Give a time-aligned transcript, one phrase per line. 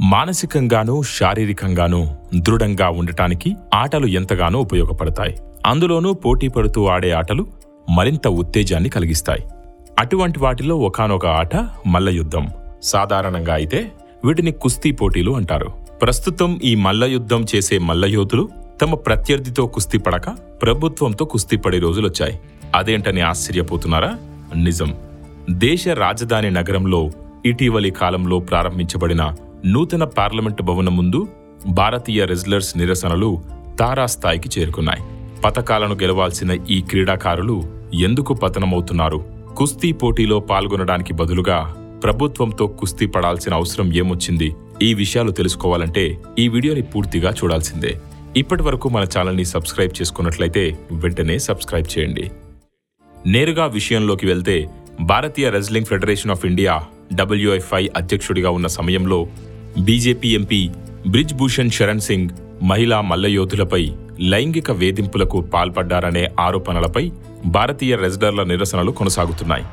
[0.00, 2.06] మానసికంగానూ శారీరకంగానూ
[2.36, 5.36] దృఢంగా ఉండటానికి ఆటలు ఎంతగానో ఉపయోగపడతాయి.
[5.66, 7.46] అందులోనూ పోటీ పడుతూ ఆడే ఆటలు
[7.90, 9.44] మరింత ఉత్తేజాన్ని కలిగిస్తాయి.
[9.98, 11.56] అటువంటి వాటిలో ఒకానొక ఆట
[11.86, 12.48] మల్లయుద్ధం.
[12.82, 13.92] సాధారణంగా అయితే
[14.24, 15.68] వీటిని కుస్తీ పోటీలు అంటారు.
[16.02, 18.48] ప్రస్తుతం ఈ మల్లయుద్ధం చేసే మల్లయోధులు
[18.82, 20.30] తమ ప్రత్యర్థితో కుస్తీ పడక
[20.62, 22.40] ప్రభుత్వంతో కుస్తీ పడే రోజులొచ్చాయి.
[22.74, 24.18] అదేంటని ఆశ్చర్యపోతున్నారా?
[24.56, 24.94] నిజం.
[25.50, 27.10] దేశ రాజధాని నగరంలో
[27.46, 29.32] ఇటీవలి కాలంలో ప్రారంభించబడిన
[29.64, 31.28] నూతన పార్లమెంటు భవనం ముందు
[31.66, 33.42] భారతీయ రెజ్లర్స్ నిరసనలు
[33.80, 35.02] తారాస్థాయికి చేరుకున్నాయి.
[35.44, 39.24] పతకాలను గెలవాల్సిన ఈ క్రీడాకారులు ఎందుకు పతనమవుతున్నారు?
[39.56, 44.54] కుస్తీ పోటీలో పాల్గొనడానికి బదులుగా ప్రభుత్వంతో కుస్తీ పడాల్సిన అవసరం ఏమొచ్చింది?
[44.82, 48.00] ఈ విషయాలు తెలుసుకోవాలంటే ఈ వీడియోని పూర్తిగా చూడాల్సిందే.
[48.36, 52.30] ఇప్పటి వరకు మన ఛానల్ని సబ్స్క్రైబ్ చేసుకున్నట్లయితే వెంటనే సబ్స్క్రైబ్ చేయండి.
[53.26, 54.68] నేరుగా విషయంలోకి వెళ్తే
[55.00, 56.82] భారతీయ wrestling federation of India
[57.12, 59.28] WFI అధ్యక్షుడిగా ఉన్న సమయంలో
[59.76, 60.70] బీజేపీ ఎంపీ
[61.06, 62.30] బ్రిజ్ భూషణ్ శరణ్ సింగ్
[62.62, 67.12] మహిళా మల్లయోధులపై లైంగిక వేధింపులకు పాల్పడ్డారనే ఆరోపణలపై
[67.46, 69.64] భారతీయ రెజ్లర్ల నిరసనలు కొనసాగుతున్నాయి.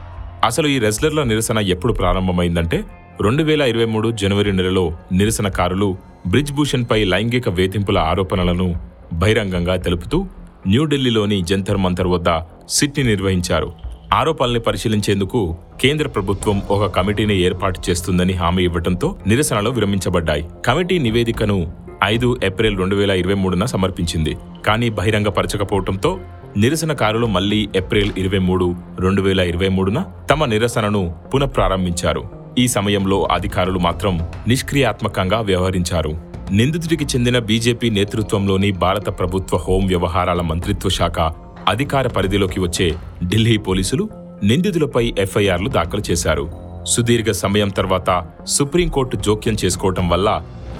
[0.44, 2.84] అసలు ఈ రెజ్లర్ల నిరసన ఎప్పుడు ప్రారంభమైందంటే
[3.22, 8.76] రెండు వేల ఇరవై మూడు జనవరి నెలలో నిరసనకారులు బ్రిజ్ భూషణ్పై లైంగిక వేధింపుల ఆరోపణలను
[9.14, 10.28] బహిరంగంగా తెలుపుతూ
[10.68, 12.30] న్యూఢిల్లీలోని జంతర్ మంతర్ వద్ద
[12.70, 13.85] సిట్ని నిర్వహించారు.
[14.14, 20.46] ఆరోపణల్ని పరిశీలించేందుకు కేంద్ర ప్రభుత్వం ఒక కమిటీని ఏర్పాటు చేస్తుందని హామీ ఇవ్వడంతో నిరసనలు విరమించబడ్డాయి.
[20.66, 24.38] కమిటీ నివేదికను ఐదు ఏప్రిల్ రెండు వేల ఇరవై మూడున సమర్పించింది.
[24.66, 26.20] కానీ బహిరంగపరచకపోవడంతో
[26.58, 32.24] నిరసనకారులు మళ్ళీ ఏప్రిల్ ఇరవై మూడు రెండు వేల ఇరవై మూడున తమ నిరసనను పునఃప్రారంభించారు.
[32.58, 36.36] ఈ సమయంలో అధికారులు మాత్రం నిష్క్రియాత్మకంగా వ్యవహరించారు.
[36.52, 42.88] నిందితుడికి చెందిన బీజేపీ నేతృత్వంలోని భారత ప్రభుత్వ హోం వ్యవహారాల మంత్రిత్వ శాఖ అధికార పరిధిలోకి వచ్చే
[43.24, 44.10] ఢిల్లీ పోలీసులు
[44.44, 46.46] నిందితులపై ఎఫ్ఐఆర్లు దాఖలు చేశారు.
[46.88, 48.10] సుదీర్ఘ సమయం తర్వాత
[48.48, 50.30] సుప్రీంకోర్టు జోక్యం చేసుకోవటం వల్ల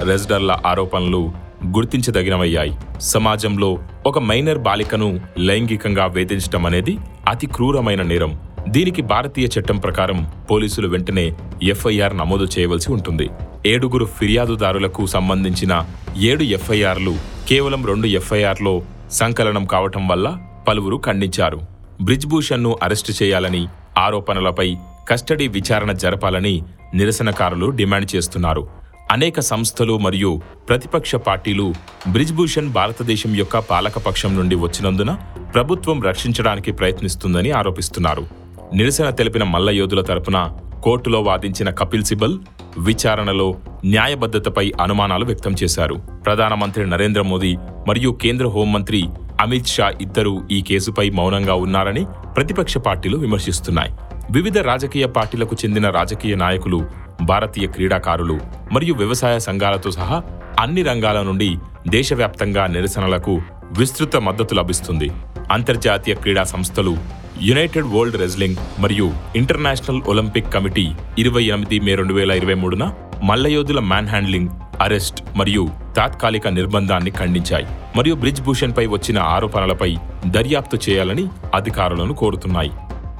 [0.02, 1.22] రెజ్డర్ల ఆరోపణలు
[1.66, 2.74] గుర్తించదగినవయ్యాయి.
[3.02, 6.98] సమాజంలో ఒక మైనర్ బాలికను లైంగికంగా వేధించటం అనేది
[7.28, 8.34] అతి క్రూరమైన నేరం.
[8.68, 11.26] దీనికి భారతీయ చట్టం ప్రకారం పోలీసులు వెంటనే
[11.64, 13.30] ఎఫ్ఐఆర్ నమోదు చేయవలసి ఉంటుంది.
[13.66, 15.86] ఏడుగురు ఫిర్యాదుదారులకు సంబంధించిన
[16.18, 17.16] ఏడు ఎఫ్ఐఆర్లు
[17.50, 18.82] కేవలం రెండు ఎఫ్ఐఆర్లో
[19.12, 20.28] సంకలనం కావటం వల్ల
[20.68, 21.60] పలువురు ఖండించారు.
[22.02, 23.68] బ్రిజ్భూషణ్ను అరెస్టు చేయాలని
[23.98, 24.76] ఆరోపణలపై
[25.10, 28.68] కస్టడీ విచారణ జరపాలని నిరసనకారులు డిమాండ్ చేస్తున్నారు.
[29.12, 31.74] అనేక సంస్థలు మరియు ప్రతిపక్ష పార్టీలు
[32.12, 35.18] బ్రిజ్భూషణ్ భారతదేశం యొక్క పాలకపక్షం నుండి వచ్చినందున
[35.54, 38.28] ప్రభుత్వం రక్షించడానికి ప్రయత్నిస్తుందని ఆరోపిస్తున్నారు.
[38.74, 42.40] నిరసన తెలిపిన మల్లయోధుల తరపున కోర్టులో వాదించిన కపిల్ సిబల్
[42.78, 43.56] విచారణలో
[43.86, 45.96] న్యాయబద్ధతపై అనుమానాలు వ్యక్తం చేశారు.
[46.26, 47.56] ప్రధానమంత్రి నరేంద్ర మోదీ
[47.88, 49.04] మరియు కేంద్ర హోంమంత్రి
[49.42, 53.92] అమిత్ షా ఇద్దరూ ఈ కేసుపై మౌనంగా ఉన్నారని ప్రతిపక్ష పార్టీలు విమర్శిస్తున్నాయి.
[54.32, 56.86] వివిధ రాజకీయ పార్టీలకు చెందిన రాజకీయ నాయకులు
[57.22, 58.40] భారతీయ క్రీడాకారులు
[58.72, 60.24] మరియు వ్యవసాయ సంఘాలతో సహా
[60.60, 61.58] అన్ని రంగాల నుండి
[61.88, 63.42] దేశవ్యాప్తంగా నిరసనలకు
[63.78, 65.12] విస్తృత మద్దతు లభిస్తుంది.
[65.52, 66.98] అంతర్జాతీయ క్రీడా సంస్థలు
[67.42, 72.94] యునైటెడ్ వరల్డ్ రెజ్లింగ్ మరియు ఇంటర్నేషనల్ ఒలింపిక్ కమిటీ ఇరవై ఎనిమిది మే రెండు వేల ఇరవై మూడున
[73.24, 74.50] మల్లయోధుల మ్యాన్ హ్యాండ్లింగ్
[74.82, 77.66] అరెస్ట్ మరియు తాత్కాలిక నిర్బంధాన్ని ఖండించాయి
[77.96, 79.98] మరియు బ్రిజ్ భూషణ్పై వచ్చిన ఆరోపణలపై
[80.28, 82.72] దర్యాప్తు చేయాలని అధికారులను కోరుతున్నాయి.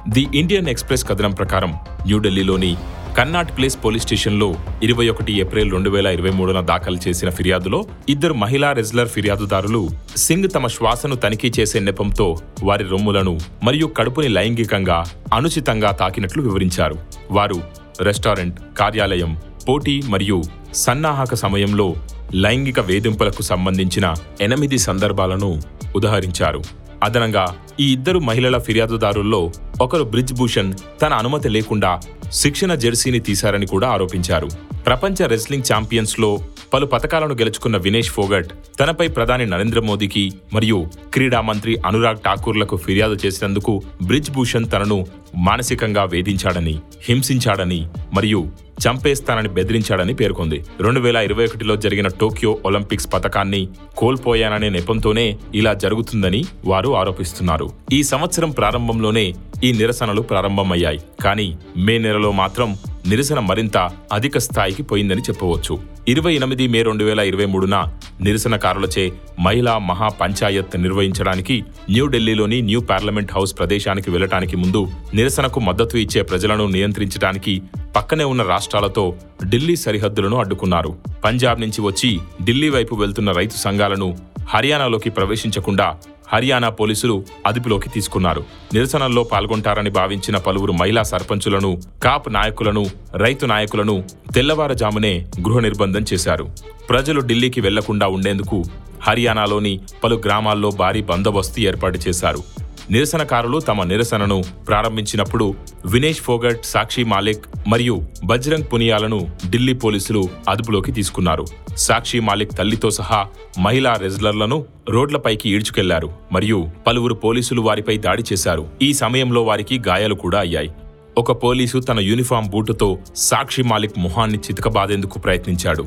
[0.08, 1.74] ది ఇండియన్ ఎక్స్ప్రెస్ కథనం ప్రకారం
[2.06, 2.76] న్యూఢిల్లీలోని
[3.18, 8.34] కన్నాట్ ప్లేస్ పోలీస్ స్టేషన్లో ఇరవై ఒకటి ఏప్రిల్ రెండు వేల ఇరవై మూడున దాఖలు చేసిన ఫిర్యాదులో ఇద్దరు
[8.34, 15.90] మహిళా రెజ్లర్ ఫిర్యాదుదారులు సింగ్ తమ శ్వాసను తనిఖీ చేసే నెపంతో వారి రొమ్ములను మరియు కడుపుని లైంగికంగా అనుచితంగా
[15.90, 16.98] తాకినట్లు వివరించారు.
[17.30, 17.60] వారు
[18.00, 19.36] రెస్టారెంట్ కార్యాలయం
[19.68, 20.42] పోటీ మరియు
[20.74, 21.96] సన్నాహక సమయంలో
[22.34, 25.62] లైంగిక వేధింపులకు సంబంధించిన ఎనిమిది సందర్భాలను
[25.96, 26.60] ఉదహరించారు.
[27.02, 32.00] అదనంగా ఈ ఇద్దరు మహిళల ఫిర్యాదుదారుల్లో ఒకరు బ్రిజ్ భూషణ్ తన అనుమతి లేకుండా
[32.32, 34.48] శిక్షణ జెర్సీని తీశారని కూడా ఆరోపించారు.
[34.86, 36.30] ప్రపంచ రెస్లింగ్ ఛాంపియన్స్లో
[36.76, 38.50] పలు పథకాలను గెలుచుకున్న వినేష్ ఫోగట్
[38.80, 45.06] తనపై ప్రధాని నరేంద్ర మోదీకి మరియు క్రీడా మంత్రి అనురాగ్ ఠాకూర్లకు ఫిర్యాదు చేసినందుకు బ్రిజ్ భూషణ్ తనను
[45.36, 48.52] మానసికంగా వేధించాడని హింసించాడని మరియు
[48.88, 50.64] చంపేస్తానని బెదిరించాడని పేర్కొంది.
[50.80, 57.70] రెండు వేల ఇరవై ఒకటిలో జరిగిన టోక్యో ఒలింపిక్స్ పథకాన్ని కోల్పోయాననే నెపంతోనే ఇలా జరుగుతుందని వారు ఆరోపిస్తున్నారు.
[57.92, 59.34] ఈ సంవత్సరం ప్రారంభంలోనే
[59.64, 61.00] ఈ నిరసనలు ప్రారంభమయ్యాయి.
[61.24, 63.76] కానీ మే నెలలో మాత్రం నిరసన మరింత
[64.12, 65.74] అధిక స్థాయికి పోయిందని చెప్పవచ్చు.
[66.08, 67.76] ఇరవై ఎనిమిది మే రెండు వేల ఇరవై మూడున
[68.20, 76.22] నిరసనకారులచే మహిళా మహా పంచాయత్ నిర్వహించడానికి న్యూఢిల్లీలోని న్యూ పార్లమెంట్ హౌస్ ప్రదేశానికి వెళ్ళటానికి ముందు నిరసనకు మద్దతు ఇచ్చే
[76.22, 77.62] ప్రజలను నియంత్రించడానికి
[77.96, 80.96] పక్కనే ఉన్న రాష్ట్రాలతో ఢిల్లీ సరిహద్దులను అడ్డుకున్నారు.
[81.24, 84.18] పంజాబ్ నుంచి వచ్చి ఢిల్లీ వైపు వెళ్తున్న రైతు సంఘాలను
[84.48, 85.96] హర్యానాలోకి ప్రవేశించకుండా
[86.32, 88.44] హర్యానా పోలీసులు అదుపులోకి తీసుకున్నారు.
[88.74, 96.48] నిరసనల్లో పాల్గొంటారని భావించిన పలువురు మహిళా సర్పంచులను కాప్ నాయకులను రైతు నాయకులను తెల్లవారుజామునే గృహ నిర్బంధం చేశారు.
[96.90, 98.64] ప్రజలు ఢిల్లీకి వెళ్ళకుండా ఉండేందుకు
[99.02, 102.65] హర్యానాలోని పలు గ్రామాల్లో భారీ బందోబస్తు ఏర్పాటు చేశారు.
[102.90, 105.54] నిరసనకారులు తమ నిరసనను ప్రారంభించినప్పుడు
[105.86, 111.46] వినేష్ ఫోగట్ సాక్షి మాలిక్ మరియు బజ్రంగ్ పునియాలను ఢిల్లీ పోలీసులు అదుపులోకి తీసుకున్నారు.
[111.76, 113.26] సాక్షి మాలిక్ తల్లితో సహా
[113.58, 118.68] మహిళా రెజ్లర్లను రోడ్లపైకి ఈడ్చుకెళ్ళారు మరియు పలువురు పోలీసులు వారిపై దాడి చేశారు.
[118.82, 120.70] ఈ సమయంలో వారికి గాయాలు కూడా అయ్యాయి.
[121.18, 125.86] ఒక పోలీసు తన యూనిఫామ్ బూటుతో సాక్షి మాలిక్ మొహాన్ని చితకబాదేందుకు ప్రయత్నించాడు.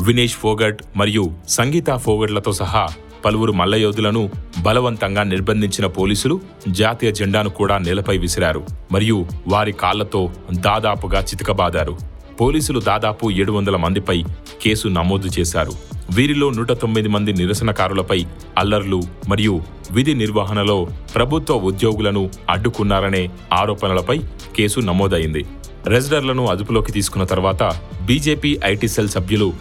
[0.00, 2.88] వినేష్ ఫోగట్ మరియు సంగీత ఫోగట్లతో సహా
[3.28, 4.30] పలువురు మల్లయోధులను
[4.62, 11.98] బలవంతంగా నిర్బంధించిన పోలీసులు జాతీయ జెండాను కూడా నేలపై విసిరారు మరియు వారి కాళ్ళతో దాదాపుగా చితకబాదారు.
[12.40, 14.24] పోలీసులు దాదాపు ఏడు వందల మందిపై
[14.62, 15.72] కేసు నమోదు చేశారు.
[16.10, 18.26] వీరిలో నూట తొమ్మిది మంది నిరసనకారులపై
[18.58, 19.60] అల్లర్లు మరియు
[19.90, 24.18] విధి నిర్వహణలో ప్రభుత్వ ఉద్యోగులను అడ్డుకున్నారనే ఆరోపణలపై
[24.56, 25.46] కేసు నమోదైంది.
[25.86, 27.62] రెజ్లర్లను అదుపులోకి తీసుకున్న తర్వాత
[28.02, 29.52] బీజేపీ ఐటీ సెల్ సభ్యులు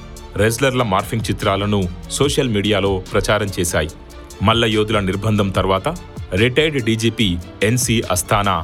[0.42, 1.80] రెజ్లర్ల మార్ఫింగ్ చిత్రాలను
[2.18, 3.92] సోషల్ మీడియాలో ప్రచారం చేశాయి.
[4.48, 5.88] మల్ల యోధుల నిర్బంధం తర్వాత
[6.42, 7.28] రిటైర్డ్ డీజీపీ
[7.69, 8.56] ఎన్సి అస్థానా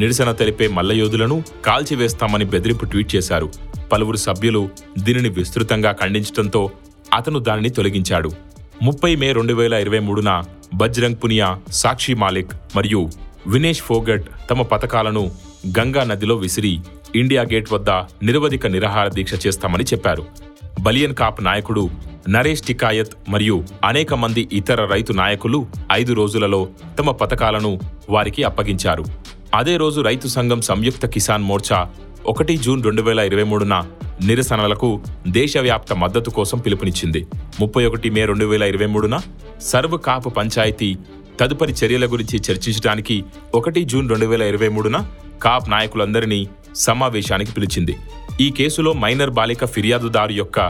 [0.00, 1.36] నిరసన తెలిపే మల్లయోధులను
[1.66, 3.48] కాల్చివేస్తామని బెదిరింపు ట్వీట్ చేశారు.
[3.92, 4.62] పలువురు సభ్యులు
[5.06, 6.62] దీనిని విస్తృతంగా ఖండించడంతో
[7.18, 8.30] అతను దానిని తొలగించాడు.
[8.82, 10.30] ముప్పై మే రెండు వేల ఇరవై మూడున
[10.80, 11.48] బజ్రంగ్ పునియా
[11.80, 13.00] సాక్షి మాలిక్ మరియు
[13.54, 15.24] వినేష్ ఫోగట్ తమ పథకాలను
[15.78, 16.74] గంగా నదిలో విసిరి
[17.20, 17.90] ఇండియా గేట్ వద్ద
[18.28, 20.24] నిరవధిక నిరాహార దీక్ష చేస్తామని చెప్పారు.
[20.80, 21.90] బలియన్ కాప్ నాయకుడు
[22.28, 27.80] నరేష్ టికాయత్ మరియు అనేక మంది ఇతర రైతు నాయకులు ఐదు రోజులలో తమ పథకాలను
[28.10, 29.04] వారికి అప్పగించారు.
[29.54, 31.88] అదే రోజు రైతు సంఘం సంయుక్త కిసాన్ మోర్చా
[32.26, 33.84] ఒకటి జూన్ రెండు వేల ఇరవై మూడున
[34.22, 37.26] నిరసనలకు దేశవ్యాప్త మద్దతు కోసం పిలుపునిచ్చింది.
[37.60, 39.20] ముప్పై ఒకటి మే రెండు వేల ఇరవై మూడున
[39.60, 40.96] సర్వ్ కాపు పంచాయతీ
[41.40, 43.24] తదుపరి చర్యల గురించి చర్చించడానికి
[43.54, 45.06] ఒకటి జూన్ రెండు వేల ఇరవై మూడున
[45.42, 47.96] కాప్ నాయకులందరినీ సమావేశానికి పిలిచింది.
[48.42, 50.60] ఈ కేసులో మైనర్ బాలిక ఫిర్యాదుదారు యొక్క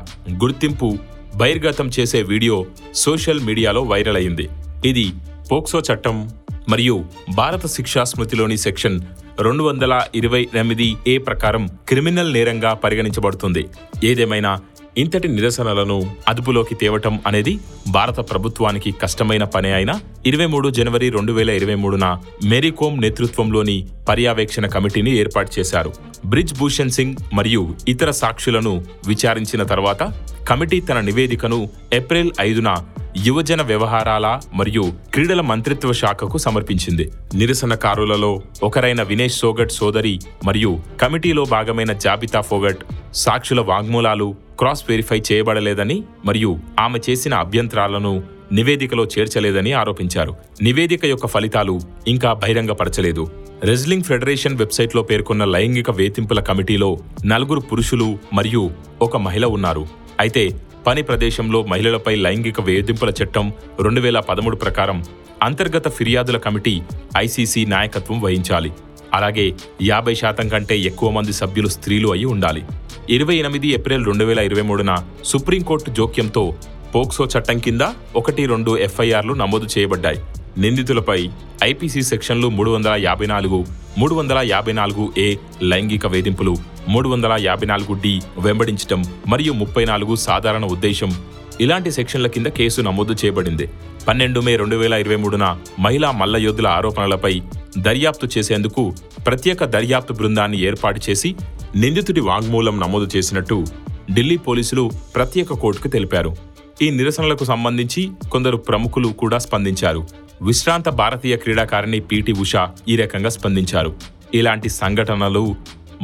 [0.42, 0.88] గుర్తింపు
[1.40, 2.56] బహిర్గతం చేసే వీడియో
[2.94, 4.46] సోషల్ మీడియాలో వైరల్ అయింది.
[4.84, 5.06] ఇది
[5.50, 6.16] పోక్సో చట్టం
[6.69, 6.96] మరియు
[7.34, 8.96] భారత శిక్షా స్మృతిలోని సెక్షన్
[9.40, 13.62] రెండు వందల ఇరవై ఎనిమిది ఏ ప్రకారం క్రిమినల్ నేరంగా పరిగణించబడుతుంది.
[14.04, 14.52] ఏదేమైనా
[14.98, 17.58] ఇంతటి నిరసనలను అదుపులోకి తేవటం అనేది
[17.88, 24.66] భారత ప్రభుత్వానికి కష్టమైన పనే అయినా ఇరవై మూడు జనవరి రెండు వేల ఇరవై మూడున మేరీకోమ్ నేతృత్వంలోని పర్యవేక్షణ
[24.66, 25.92] కమిటీని ఏర్పాటు చేశారు.
[26.26, 30.12] బ్రిజ్ భూషణ్ సింగ్ మరియు ఇతర సాక్షులను విచారించిన తర్వాత
[30.48, 32.70] కమిటీ తన నివేదికను ఏప్రిల్ ఐదున
[33.17, 37.12] యువజన వ్యవహారాల మరియు క్రీడల మంత్రిత్వ శాఖకు సమర్పించింది.
[37.35, 46.03] నిరసనకారులలో ఒకరైన వినేష్ సోగట్ సోదరి మరియు కమిటీలో భాగమైన జాబితా ఫోగట్ సాక్షుల వాగ్మూలాలు క్రాస్ వెరిఫై చేయబడలేదని
[46.25, 48.23] మరియు ఆమె చేసిన అభ్యంతరాలను
[48.53, 50.37] నివేదికలో చేర్చలేదని ఆరోపించారు.
[50.62, 53.31] నివేదిక యొక్క ఫలితాలు ఇంకా బహిరంగపరచలేదు.
[53.64, 58.70] రెజ్లింగ్ ఫెడరేషన్ వెబ్సైట్లో పేర్కొన్న లైంగిక వేధింపుల కమిటీలో నలుగురు పురుషులు మరియు
[59.03, 59.87] ఒక మహిళ ఉన్నారు.
[60.20, 65.05] అయితే పని ప్రదేశంలో మహిళలపై లైంగిక వేధింపుల చట్టం రెండు వేల పదమూడు ప్రకారం
[65.43, 66.82] అంతర్గత ఫిర్యాదుల కమిటీ
[67.17, 68.73] ఐసీసీ నాయకత్వం వహించాలి.
[69.14, 69.52] అలాగే
[69.82, 72.62] యాభై శాతం కంటే ఎక్కువ మంది సభ్యులు స్త్రీలు అయి ఉండాలి.
[73.11, 76.55] ఇరవై ఎనిమిది ఏప్రిల్ రెండు వేల ఇరవై మూడున సుప్రీంకోర్టు జోక్యంతో
[76.94, 77.81] పోక్సో చట్టం కింద
[78.17, 80.20] ఒకటి రెండు ఎఫ్ఐఆర్లు నమోదు చేయబడ్డాయి.
[80.58, 81.31] నిందితులపై
[81.64, 83.66] ఐపీసీ సెక్షన్లు మూడు వందల యాభై నాలుగు
[83.99, 86.56] మూడు వందల యాభై నాలుగు ఏ లైంగిక వేధింపులు
[86.88, 91.25] మూడు వందల యాభై నాలుగు డి వెంబడించటం మరియు ముప్పై నాలుగు సాధారణ ఉద్దేశం.
[91.61, 93.68] ఇలాంటి సెక్షన్ల కింద కేసు నమోదు చేయబడింది.
[94.09, 97.42] పన్నెండు మే రెండు వేల ఇరవై మూడున మహిళా మల్లయోధుల ఆరోపణలపై
[97.78, 98.94] దర్యాప్తు చేసేందుకు
[99.26, 101.35] ప్రత్యేక దర్యాప్తు బృందాన్ని ఏర్పాటు చేసి
[101.76, 103.66] నిందితుడి వాంగ్మూలం నమోదు చేసినట్టు
[104.12, 106.37] ఢిల్లీ పోలీసులు ప్రత్యేక కోర్టుకు తెలిపారు.
[106.82, 110.09] ఈ నిరసనలకు సంబంధించి కొందరు ప్రముఖులు కూడా స్పందించారు.
[110.42, 112.52] విశ్రాంత భారతీయ క్రీడాకారిణి పీటీ ఉష
[112.88, 113.94] ఈ రకంగా స్పందించారు.
[114.34, 115.56] ఇలాంటి సంఘటనలు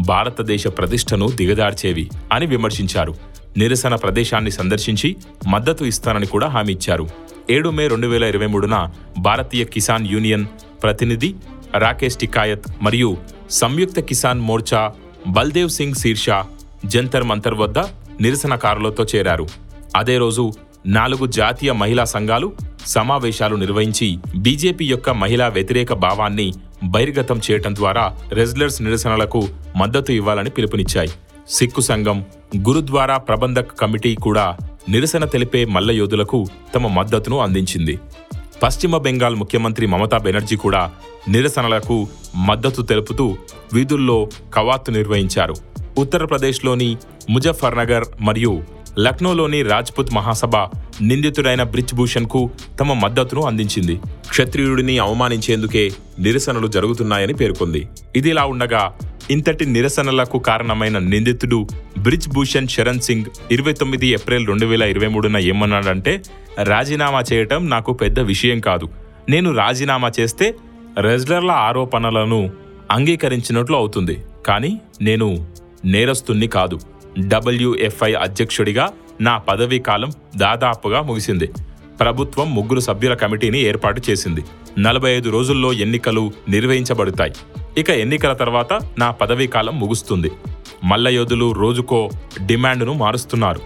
[0.07, 3.15] భారతదేశ ప్రతిష్టను దిగదార్చేవి అని విమర్శించారు.
[3.57, 5.17] నిరసన ప్రదేశాన్ని సందర్శించి
[5.47, 7.09] మద్దతు ఇస్తానని కూడా హామీ ఇచ్చారు.
[7.51, 10.47] ఏడు మే రెండు వేల ఇరవై మూడున భారతీయ కిసాన్ యూనియన్
[10.83, 11.35] ప్రతినిధి
[11.75, 13.17] రాకేష్ టికాయత్ మరియు
[13.51, 14.93] సంయుక్త కిసాన్ మోర్చా
[15.27, 16.45] బల్దేవ్ సింగ్ శీర్షా
[16.85, 17.79] జంతర్ మంతర్ వద్ద
[18.21, 19.49] నిరసనకారులతో చేరారు.
[19.97, 20.53] అదే రోజు
[20.97, 22.49] నాలుగు జాతీయ మహిళా సంఘాలు
[22.87, 26.47] సమావేశాలు నిర్వహించి బీజేపీ యొక్క మహిళా వ్యతిరేక భావాన్ని
[26.85, 29.41] బహిర్గతం చేయటం ద్వారా రెజ్లర్స్ నిరసనలకు
[29.77, 31.11] మద్దతు ఇవ్వాలని పిలుపునిచ్చాయి.
[31.49, 32.19] సిక్కు సంఘం
[32.69, 34.47] గురుద్వారా ప్రబంధక్ కమిటీ కూడా
[34.89, 37.99] నిరసన తెలిపే మల్లయోధులకు తమ మద్దతును అందించింది.
[38.63, 40.91] పశ్చిమ బెంగాల్ ముఖ్యమంత్రి మమతా బెనర్జీ కూడా
[41.29, 41.99] నిరసనలకు
[42.49, 43.37] మద్దతు తెలుపుతూ
[43.73, 44.19] వీధుల్లో
[44.55, 45.57] కవాతు నిర్వహించారు.
[45.99, 46.97] ఉత్తరప్రదేశ్లోని
[47.31, 48.53] ముజఫర్నగర్ మరియు
[48.99, 50.57] లక్నోలోని రాజ్పుత్ మహాసభ
[51.03, 52.51] నిందితుడైన బ్రిజ్ భూషణ్కు
[52.81, 54.01] తమ మద్దతును అందించింది.
[54.31, 57.89] క్షత్రియుడిని అవమానించేందుకే నిరసనలు జరుగుతున్నాయని పేర్కొంది.
[58.17, 58.83] ఇదిలా ఉండగా
[59.31, 65.39] ఇంతటి నిరసనలకు కారణమైన నిందితుడు బ్రిజ్ భూషణ్ శరణ్ సింగ్ ఇరవై తొమ్మిది ఏప్రిల్ రెండు వేల ఇరవై మూడున
[65.39, 66.23] ఏమన్నాడంటే
[66.63, 68.89] రాజీనామా చేయటం నాకు పెద్ద విషయం కాదు.
[69.29, 70.55] నేను రాజీనామా చేస్తే
[70.99, 72.51] రెజ్లర్ల ఆరోపణలను
[72.91, 74.19] అంగీకరించినట్లు అవుతుంది.
[74.47, 75.49] కానీ నేను
[75.85, 76.79] నేరస్తుణ్ణి కాదు.
[77.19, 81.51] డబ్ల్యూఎఫ్ఐ అధ్యక్షుడిగా నా పదవీ కాలం దాదాపుగా ముగిసింది.
[82.01, 84.45] ప్రభుత్వం ముగ్గురు సభ్యుల కమిటీని ఏర్పాటు చేసింది.
[84.79, 87.33] నలభై ఐదు రోజుల్లో ఎన్నికలు నిర్వహించబడతాయి.
[87.79, 90.31] ఇక ఎన్నికల తర్వాత నా పదవీ కాలం ముగుస్తుంది.
[90.85, 92.11] మల్లయోధులు రోజుకో
[92.47, 93.61] డిమాండ్ను మారుస్తున్నారు.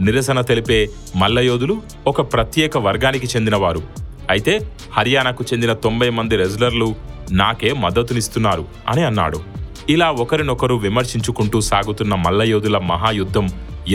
[0.00, 3.82] నిరసన తెలిపే మల్లయోధులు ఒక ప్రత్యేక వర్గానికి చెందినవారు.
[4.30, 6.94] అయితే హర్యానాకు చెందిన తొంభై మంది రెజ్లర్లు
[7.32, 9.63] నాకే మద్దతునిస్తున్నారు అని అన్నాడు.
[9.92, 13.46] ఇలా ఒకరినొకరు విమర్శించుకుంటూ సాగుతున్న మల్లయోధుల మహాయుద్ధం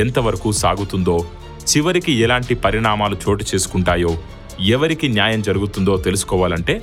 [0.03, 1.15] ఎంతవరకు సాగుతుందో
[1.71, 4.11] చివరికి ఎలాంటి పరిణామాలు చోటు చేసుకుంటాయో
[4.75, 6.75] ఎవరికి న్యాయం జరుగుతుందో తెలుసుకోవాలంటే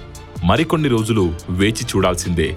[0.51, 1.25] మరికొన్ని రోజులు
[1.61, 2.49] వేచి చూడాల్సిందే.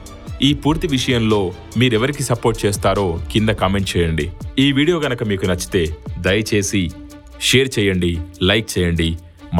[0.48, 1.40] ఈ పూర్తి విషయంలో
[1.80, 4.26] మీరెవరికి సపోర్ట్ చేస్తారో కింద కామెంట్ చేయండి.
[4.64, 5.84] ఈ వీడియో గనక మీకు నచ్చితే
[6.28, 6.84] దయచేసి
[7.50, 8.12] షేర్ చేయండి
[8.50, 9.10] లైక్ చేయండి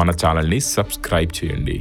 [0.00, 1.78] మన ఛానల్ని సబ్స్క్రైబ్ చేయండి.